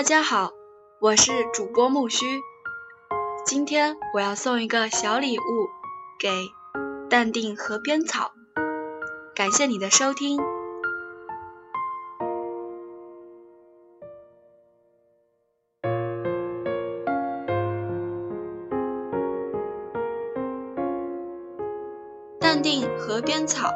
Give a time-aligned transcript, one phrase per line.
[0.00, 0.52] 大家好，
[0.98, 2.40] 我是主播木须。
[3.44, 5.42] 今天我要送一个小礼物
[6.18, 6.30] 给
[7.10, 8.32] 淡定河边草，
[9.34, 10.40] 感谢你的收听。
[22.40, 23.70] 淡定河边草。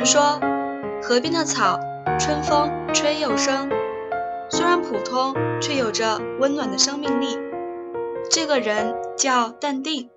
[0.00, 0.40] 人说，
[1.02, 1.78] 河边的草，
[2.18, 3.68] 春风吹又生，
[4.48, 7.36] 虽然普通，却有着温暖的生命力。
[8.30, 10.08] 这个人叫淡定。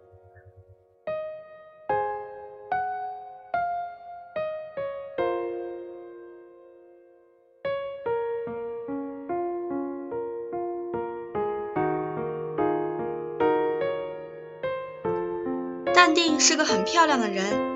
[15.94, 17.73] 淡定是个很漂亮的人。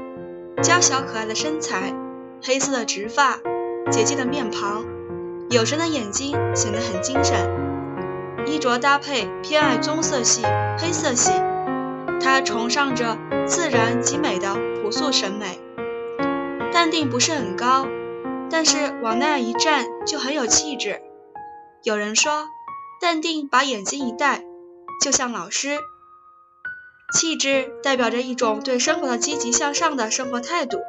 [0.64, 1.94] 娇小可爱的身材，
[2.44, 3.40] 黑色的直发，
[3.92, 4.86] 洁净的面庞，
[5.52, 7.48] 有神的眼睛显得很精神。
[8.48, 10.42] 衣着搭配偏爱棕色系、
[10.80, 11.32] 黑色系，
[12.20, 15.60] 他崇尚着自然极美的朴素审美。
[16.72, 17.86] 淡定不是很高，
[18.50, 21.02] 但是往那一站就很有气质。
[21.84, 22.48] 有人说，
[23.00, 24.44] 淡定把眼睛一戴，
[25.04, 25.78] 就像老师。
[27.14, 30.80] 气质代表着一种对生活的积极向上的生活态度。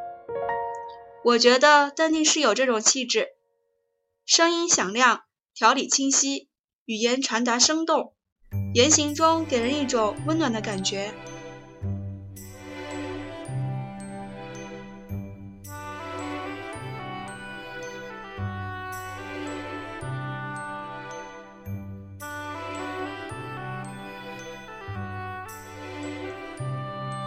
[1.25, 3.29] 我觉得淡定是有这种气质，
[4.25, 5.23] 声音响亮，
[5.55, 6.49] 条理清晰，
[6.85, 8.15] 语言传达生动，
[8.75, 11.13] 言行中给人一种温暖的感觉。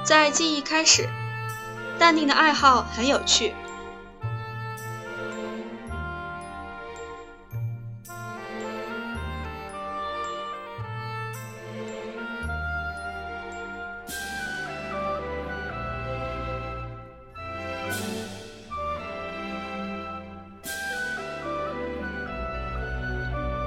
[0.03, 1.07] 在记忆开始，
[1.97, 3.53] 淡定的爱好很有趣。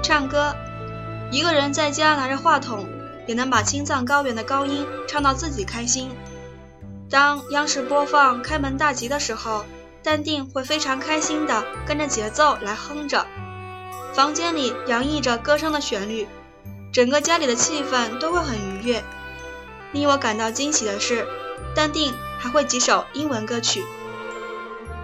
[0.03, 0.55] 唱歌，
[1.31, 2.85] 一个人在家拿着话筒，
[3.27, 6.11] 也能把青藏高原的高音唱到自己开心。
[7.09, 9.65] 当央视播放《开门大吉》的时候，
[10.03, 13.25] 淡定会非常开心地跟着节奏来哼着，
[14.13, 16.27] 房间里洋溢着歌声的旋律，
[16.91, 19.03] 整个家里的气氛都会很愉悦。
[19.91, 21.27] 令我感到惊喜的是，
[21.73, 23.83] 淡定还会几首英文歌曲。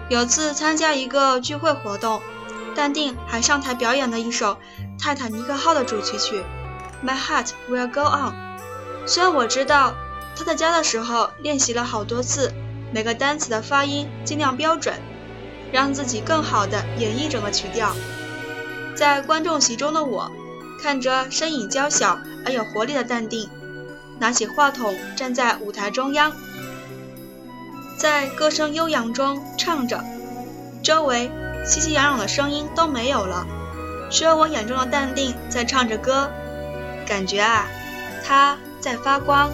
[0.08, 2.20] 有次参加一个聚会活动，
[2.74, 4.54] 淡定还上台表演了一首
[5.00, 6.40] 《泰坦尼克号》的主题曲
[7.04, 8.32] 《My Heart Will Go On》。
[9.06, 9.94] 虽然我知道。
[10.34, 12.50] 他在家的时候练习了好多次，
[12.90, 14.94] 每个单词的发音尽量标准，
[15.70, 17.94] 让自己更好的演绎整个曲调。
[18.96, 20.32] 在观众席中的我，
[20.82, 23.50] 看着身影娇小而有活力的淡定，
[24.18, 26.32] 拿起话筒站在舞台中央，
[27.98, 30.02] 在歌声悠扬中唱着，
[30.82, 31.30] 周围
[31.66, 33.46] 熙熙攘攘的声音都没有了，
[34.10, 36.30] 只有我眼中的淡定在唱着歌，
[37.06, 37.66] 感觉啊，
[38.24, 39.50] 它在发光。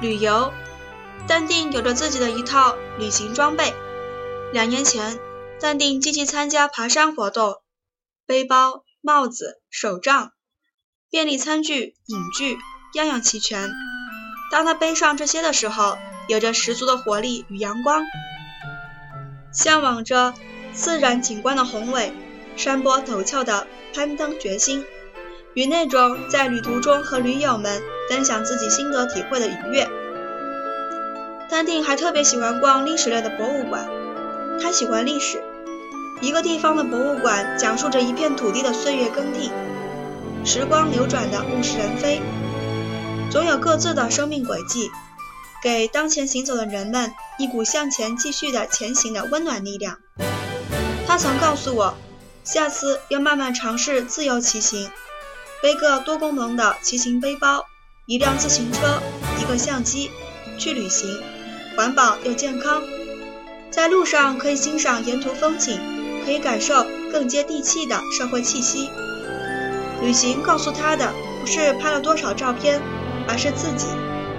[0.00, 0.52] 旅游，
[1.26, 3.72] 淡定有着自己的一套旅行装备。
[4.52, 5.18] 两年前，
[5.58, 7.56] 淡定积极参加爬山活动，
[8.26, 10.32] 背包、帽子、手杖、
[11.10, 12.58] 便利餐具、饮具，
[12.94, 13.72] 样样齐全。
[14.52, 15.96] 当他背上这些的时候，
[16.28, 18.04] 有着十足的活力与阳光，
[19.52, 20.34] 向往着
[20.72, 22.12] 自然景观的宏伟、
[22.56, 24.84] 山坡陡峭的攀登决心。
[25.54, 29.88] 与那种在旅途中和驴友们分享自己心得体会的愉悦。
[31.54, 33.88] 丹定还特别喜欢逛历史类的博物馆，
[34.60, 35.40] 他喜欢历史。
[36.20, 39.52] 一个地方的博物馆讲述着一片土地的岁月更替，
[40.44, 42.20] 时光流转的物是人非，
[43.30, 44.90] 总有各自的生命轨迹，
[45.62, 49.98] 给当前行走的人们一股向前继续的前行的温暖力量。
[51.06, 51.94] 他曾告诉我，
[52.42, 54.90] 下次要慢慢尝试自由骑行。
[55.62, 57.64] 背个多功能的骑行背包，
[58.06, 59.00] 一辆自行车，
[59.40, 60.10] 一个相机，
[60.58, 61.22] 去旅行，
[61.76, 62.82] 环保又健康。
[63.70, 65.80] 在路上可以欣赏沿途风景，
[66.24, 68.88] 可以感受更接地气的社会气息。
[70.00, 72.80] 旅行告诉他的不是拍了多少照片，
[73.28, 73.86] 而是自己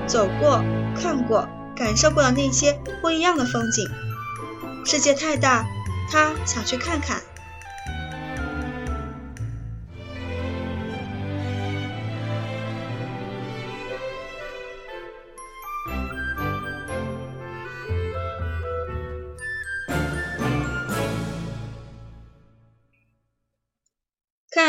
[0.08, 0.64] 走过、
[0.96, 3.88] 看过、感受过的那些不一样的风景。
[4.86, 5.66] 世界太大，
[6.12, 7.22] 他想去看看。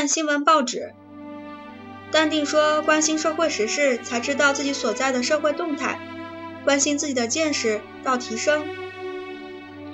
[0.09, 0.93] 新闻报纸，
[2.11, 5.99] 淡定说：“关心社会时事，才知道自己所在的社会动态；
[6.65, 8.67] 关心自己的见识，到提升。”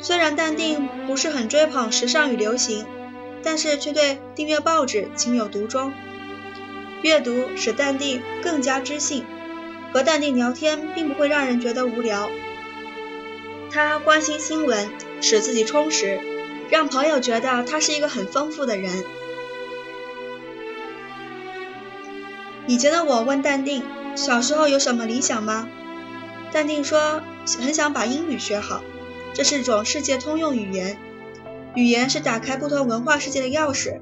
[0.00, 2.84] 虽然淡定不是很追捧时尚与流行，
[3.42, 5.92] 但是却对订阅报纸情有独钟。
[7.02, 9.24] 阅读使淡定更加知性，
[9.92, 12.30] 和淡定聊天并不会让人觉得无聊。
[13.70, 16.20] 他关心新闻，使自己充实，
[16.70, 18.92] 让朋友觉得他是一个很丰富的人。
[22.66, 23.82] 以前的我问淡定，
[24.14, 25.68] 小时候有什么理想吗？
[26.52, 27.20] 淡定说，
[27.60, 28.82] 很想把英语学好，
[29.34, 30.96] 这是种世界通用语言，
[31.74, 34.00] 语言是打开不同文化世界的钥匙。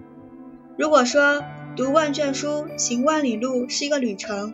[0.77, 1.43] 如果说
[1.77, 4.53] 读万卷书，行万里路是一个旅程，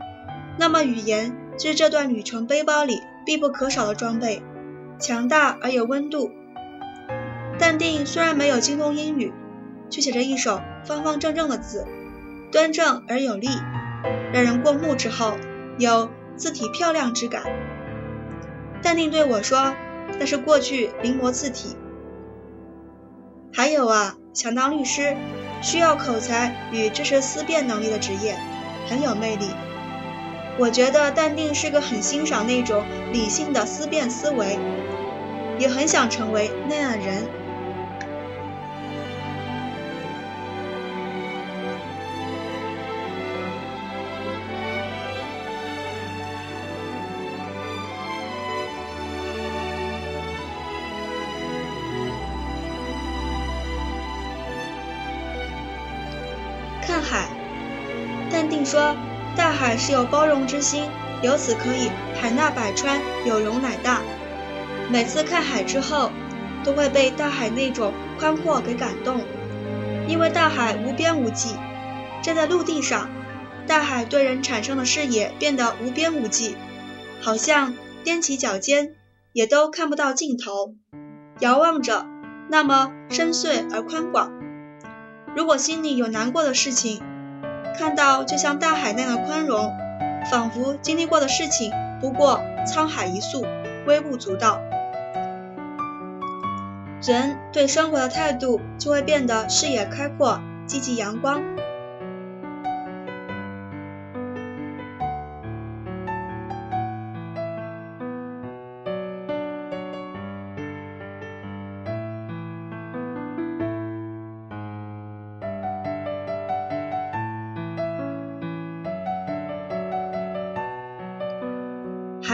[0.59, 4.43] 那么语言就是这段旅程背包里必不可少的装备，
[5.01, 6.31] 强大而有温度。
[7.59, 9.33] 淡定虽然没有精通英语，
[9.91, 11.87] 却写着一手方方正正的字，
[12.53, 13.49] 端正而有力。
[14.33, 15.35] 让人过目之后
[15.79, 17.43] 有字体漂亮之感。
[18.83, 19.75] 淡定对我说
[20.19, 21.77] ：“那是过去临摹字体。”
[23.53, 25.17] 还有啊，想当律师，
[25.63, 28.37] 需要口才与知识思辨能力的职业，
[28.87, 29.47] 很有魅力。
[30.59, 34.59] 我觉得淡定是个很欣赏那种理性的思辨思维，
[35.59, 37.27] 也很想成为那样人。
[56.87, 57.29] 看海，
[58.31, 58.95] 淡定说
[59.37, 60.85] ：“大海是有包容之心，
[61.21, 61.91] 由此可以
[62.21, 64.03] 海纳百川，有容乃大。
[64.89, 66.13] 每次看海之后，
[66.63, 69.21] 都会被大海那种宽阔给感动，
[70.07, 71.57] 因为大海无边无际。
[72.23, 73.11] 站在陆地上，
[73.67, 76.57] 大海对人产生的视野变得无边无际，
[77.21, 77.75] 好像
[78.05, 78.95] 踮起脚尖
[79.33, 80.77] 也都看不到尽头。
[81.41, 82.07] 遥望着，
[82.49, 84.31] 那么深邃而宽广。”
[85.37, 87.03] 如果心里有难过的事情，
[87.79, 89.71] 看到就像大海那样的宽容，
[90.31, 93.45] 仿佛经历过的事情不过沧海一粟，
[93.87, 94.63] 微不足道，
[97.07, 101.43] 人对生活的态度就会变得视野开阔，积极阳光。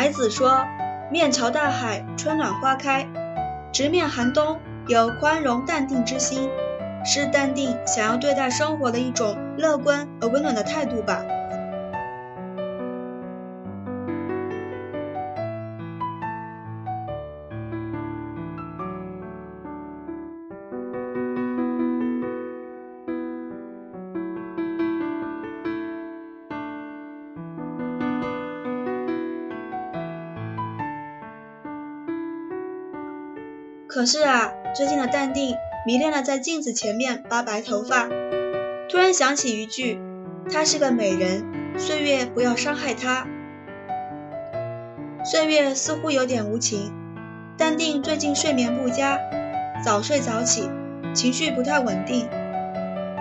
[0.02, 0.66] 孩子说
[1.12, 3.06] ：“面朝大海，春暖花开；
[3.72, 6.50] 直面寒冬，有宽容淡定之心，
[7.04, 11.22] 是淡定想要对待生活的一种乐观而温暖的态度吧。”
[33.92, 38.08] 可是啊，最近的淡定迷恋了在镜子前面拔白头发，
[38.88, 40.00] 突然想起一句
[40.50, 41.44] ：“她是个美人，
[41.76, 43.26] 岁月不要伤害她。”
[45.22, 46.90] 岁月似乎有点无情，
[47.58, 49.18] 淡定最近睡眠不佳，
[49.84, 50.70] 早睡早起，
[51.12, 52.26] 情绪不太稳定。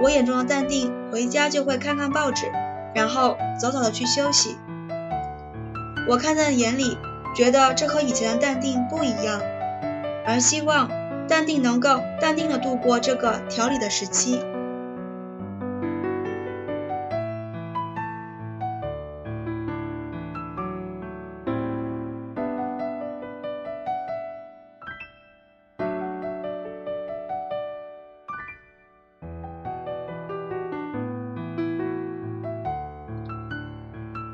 [0.01, 2.49] 我眼中的淡定，回家就会看看报纸，
[2.95, 4.55] 然后早早的去休息。
[6.07, 6.97] 我看在眼里，
[7.35, 9.41] 觉得这和以前的淡定不一样。
[10.25, 10.89] 而希望
[11.27, 14.39] 淡定能够淡定的度过这个调理的时期。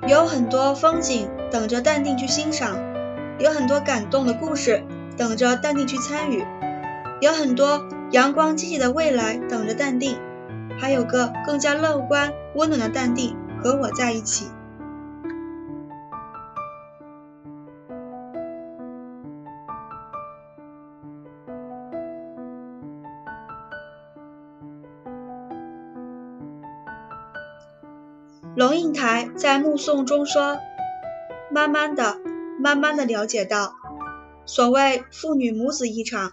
[0.07, 2.77] 有很多风景等着淡定去欣赏，
[3.39, 4.81] 有很多感动的故事。
[5.17, 6.45] 等着淡定去参与，
[7.19, 10.15] 有很多阳光积极的未来等着淡定，
[10.79, 14.51] 还有个更加乐观温暖的淡定和我在一起。
[28.55, 30.57] 龙应台在目送中说
[31.53, 32.17] ：“慢慢的，
[32.59, 33.73] 慢慢的了解到，
[34.47, 36.31] 所谓父女母子一场，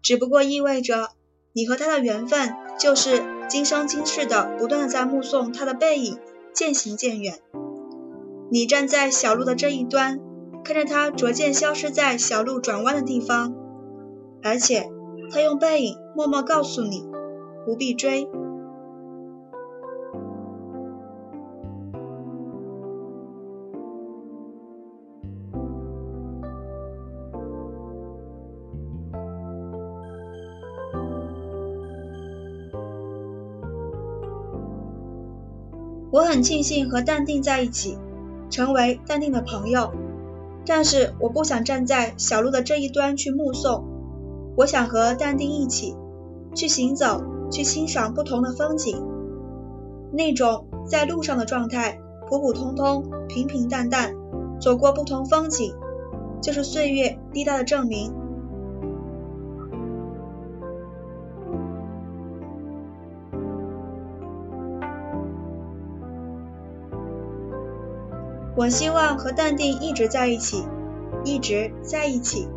[0.00, 1.10] 只不过意味着
[1.52, 6.18] 你和他的缘分，就是今生今世的不断的在目送他的背影
[6.54, 7.40] 渐行渐远。
[8.50, 10.20] 你站在小路的这一端，
[10.64, 13.54] 看着他逐渐消失在小路转弯的地方，
[14.42, 14.88] 而且
[15.30, 17.04] 他用背影默默告诉你，
[17.66, 18.28] 不必追。”
[36.10, 37.98] 我很庆幸和淡定在一起，
[38.50, 39.92] 成为淡定的朋友。
[40.64, 43.84] 但是我不想站在小路的这一端去目送，
[44.56, 45.96] 我想和淡定一起
[46.54, 49.02] 去行走，去欣赏不同的风景。
[50.12, 51.98] 那种在路上的状态，
[52.28, 54.14] 普普通通、平平淡淡，
[54.60, 55.74] 走过不同风景，
[56.42, 58.12] 就是岁月滴答的证明。
[68.58, 70.64] 我希望和淡定一直在一起，
[71.24, 72.48] 一直在一起。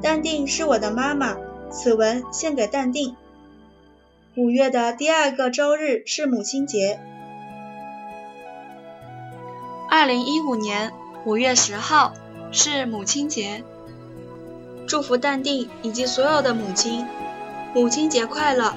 [0.00, 1.36] 淡定是我的妈妈，
[1.70, 3.16] 此文献给淡定。
[4.36, 7.00] 五月的第二个周日是母亲节。
[9.90, 10.92] 二零一五年
[11.24, 12.12] 五月十号
[12.52, 13.64] 是母亲节，
[14.86, 17.04] 祝福淡定以及所有的母亲，
[17.74, 18.74] 母亲节快乐。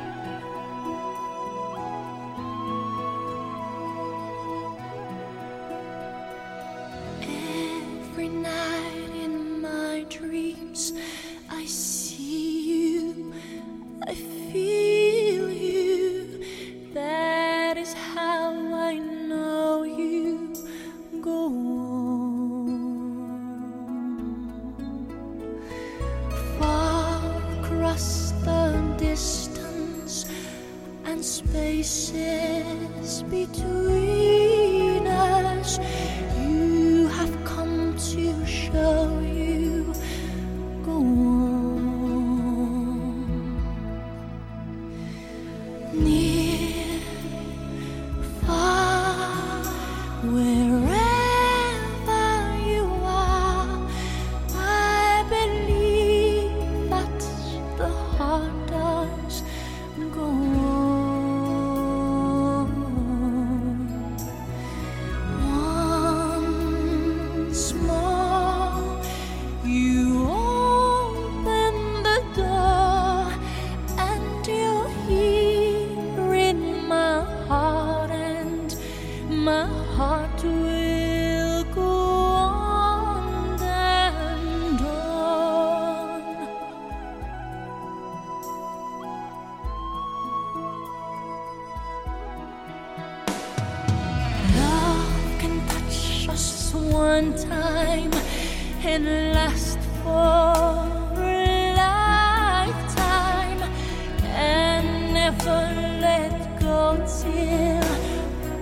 [106.07, 107.87] let go till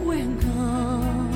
[0.05, 1.31] we're gone.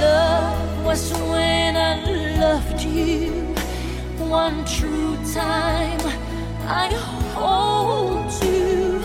[0.00, 1.94] Love was when I
[2.44, 3.30] loved you
[4.18, 6.00] one true time.
[6.68, 6.88] I
[7.34, 9.02] hold you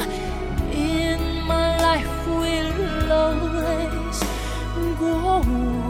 [0.71, 4.19] in my life will always
[4.99, 5.80] go.